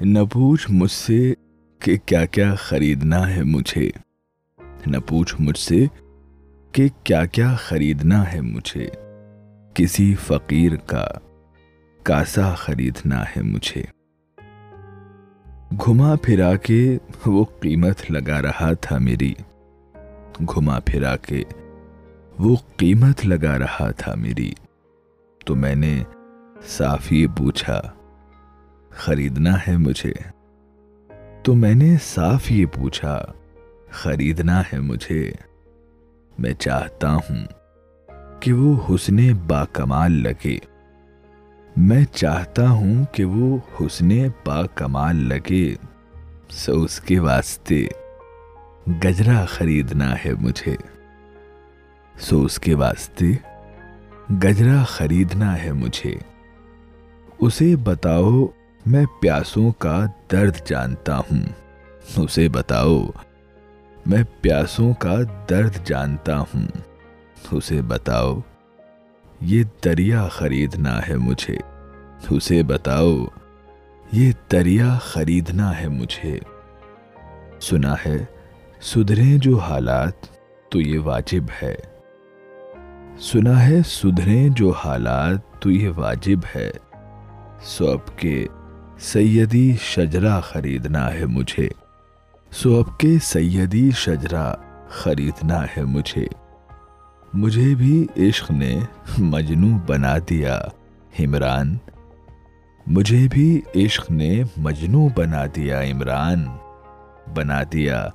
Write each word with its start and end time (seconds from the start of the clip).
نہ 0.00 0.18
پوچھ 0.32 0.70
مجھ 0.70 0.90
سے 0.90 1.34
کہ 1.78 1.96
کیا 2.06 2.24
کیا 2.24 2.54
خریدنا 2.54 3.36
ہے 3.36 3.42
مجھے۔ 3.42 3.90
نہ 4.86 4.96
پوچھ 5.08 5.34
مجھ 5.38 5.58
سے 5.58 5.86
کہ 6.72 6.88
کیا 7.04 7.26
کیا 7.26 7.54
خریدنا 7.54 8.32
ہے 8.32 8.40
مجھے۔ 8.40 8.88
کسی 9.74 10.14
فقیر 10.14 10.76
کا 10.76 11.06
کاسا 12.02 12.54
خریدنا 12.54 13.22
ہے 13.22 13.42
مجھے۔ 13.42 13.82
گھما 15.84 16.14
پھرا 16.22 16.56
کے 16.56 16.98
وہ 17.26 17.44
قیمت 17.60 18.10
لگا 18.10 18.42
رہا 18.42 18.72
تھا 18.72 18.98
میری۔ 18.98 19.34
گھما 20.40 20.78
پھرا 20.80 21.16
کے 21.16 21.42
وہ 22.38 22.56
قیمت 22.76 23.26
لگا 23.26 23.58
رہا 23.58 23.90
تھا 23.90 24.14
میری۔ 24.14 24.52
تو 25.46 25.54
میں 25.54 25.74
نے 25.74 26.02
صاف 26.66 27.12
یہ 27.12 27.26
پوچھا 27.38 27.82
خریدنا 28.90 29.54
ہے 29.68 29.76
مجھے۔ 29.76 30.12
تو 31.42 31.54
میں 31.54 31.74
نے 31.74 31.96
صاف 32.02 32.50
یہ 32.50 32.66
پوچھا، 32.66 33.24
خریدنا 33.90 34.62
ہے 34.72 34.80
مجھے۔ 34.80 35.32
میں 36.38 36.52
چاہتا 36.52 37.14
ہوں 37.14 37.44
کہ 38.40 38.52
وہ 38.52 38.94
حسن 38.94 39.32
با 39.46 39.64
کمال 39.64 40.12
لگے۔ 40.12 40.58
میں 41.76 42.04
چاہتا 42.04 42.70
ہوں 42.70 43.04
کہ 43.12 43.24
وہ 43.24 43.58
حسن 43.80 44.08
با 44.46 44.66
کمال 44.66 45.16
لگے۔ 45.16 45.74
سو 46.50 46.82
اس 46.82 47.00
کے 47.00 47.18
واسطے 47.18 47.86
گجرا 49.04 49.44
خریدنا 49.44 50.14
ہے 50.14 50.32
مجھے۔ 50.40 50.76
سو 52.18 52.44
اس 52.44 52.58
کے 52.58 52.74
واسطے 52.74 53.32
گجرا 54.44 54.84
خریدنا 54.84 55.64
ہے 55.64 55.72
مجھے۔ 55.72 56.14
اسے 57.38 57.76
بتاؤ 57.76 58.46
میں 58.86 59.06
پیاسوں 59.20 59.72
کا 59.72 60.06
درد 60.32 60.66
جانتا 60.66 61.18
ہوں۔ 61.18 61.42
اسے 62.16 62.48
بتاؤ، 62.48 63.06
میں 64.06 64.22
پیاسوں 64.40 64.94
کا 64.94 65.16
درد 65.50 65.84
جانتا 65.84 66.40
ہوں۔ 66.40 66.66
اسے 67.50 67.82
بتاؤ، 67.82 68.40
یہ 69.40 69.64
دریا 69.84 70.28
خریدنا 70.28 71.00
ہے 71.08 71.16
مجھے۔ 71.16 71.56
اسے 72.30 72.62
بتاؤ، 72.62 73.24
یہ 74.12 74.32
دریا 74.52 74.98
خریدنا 75.02 75.80
ہے 75.80 75.88
مجھے۔ 75.88 76.38
سنا 77.60 77.94
ہے، 78.06 78.24
سدھریں 78.80 79.38
جو 79.38 79.58
حالات 79.58 80.14
تو 80.70 80.80
یہ 80.80 80.98
واجب 80.98 81.44
ہے۔ 81.62 81.74
سنا 83.18 83.68
ہے، 83.68 83.82
سدھریں 83.86 84.48
جو 84.48 84.70
حالات 84.70 85.62
تو 85.62 85.70
یہ 85.70 85.88
واجب 85.96 86.38
ہے۔ 86.56 86.70
سو 87.60 87.90
اب 87.90 88.18
کے 88.18 88.46
سیدی 89.00 89.76
شجرا 89.80 90.40
خریدنا 90.40 91.14
ہے 91.14 91.26
مجھے۔ 91.26 91.68
سو 92.50 92.76
اب 92.76 92.98
کے 92.98 93.18
سیدی 93.22 93.90
شجرا 93.90 94.54
خریدنا 94.88 95.64
ہے 95.76 95.84
مجھے۔ 95.84 96.26
مجھے 97.34 97.74
بھی 97.74 98.06
عشق 98.16 98.50
نے 98.50 98.80
مجنو 99.18 99.78
بنا 99.86 100.16
دیا، 100.30 100.60
عمران۔ 101.20 101.76
مجھے 102.86 103.28
بھی 103.30 103.60
عشق 103.74 104.10
نے 104.10 104.42
مجنو 104.56 105.08
بنا 105.16 105.44
دیا، 105.56 105.80
عمران۔ 105.80 106.44
بنا 107.34 107.60
دیا، 107.72 108.08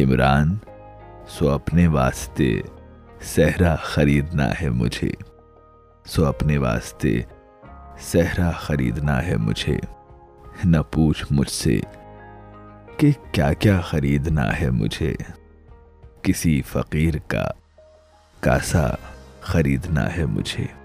عمران۔ 0.00 0.56
سو 1.28 1.50
اپنے 1.50 1.86
واسطے 1.86 2.60
صحرا 3.22 3.76
خریدنا 3.76 4.52
ہے 4.62 4.68
مجھے۔ 4.70 5.12
سو 6.06 6.26
اپنے 6.26 6.58
واسطے 6.58 7.20
صحرا 7.98 8.50
خریدنا 8.50 9.26
ہے 9.26 9.36
مجھے۔ 9.36 10.01
نہ 10.64 10.76
پوچھ 10.92 11.24
مجھ 11.30 11.50
سے 11.50 11.80
کہ 12.96 13.10
کیا 13.32 13.52
کیا 13.52 13.80
خریدنا 13.80 14.60
ہے 14.60 14.70
مجھے۔ 14.70 15.16
کسی 16.22 16.62
فقیر 16.62 17.14
کا 17.26 17.48
کاسا 18.40 18.86
خریدنا 19.40 20.16
ہے 20.16 20.26
مجھے۔ 20.26 20.81